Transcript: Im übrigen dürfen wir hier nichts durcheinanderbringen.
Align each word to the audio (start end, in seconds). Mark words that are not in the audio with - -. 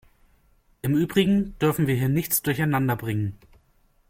Im 0.81 0.95
übrigen 0.97 1.55
dürfen 1.59 1.85
wir 1.85 1.93
hier 1.93 2.09
nichts 2.09 2.41
durcheinanderbringen. 2.41 3.37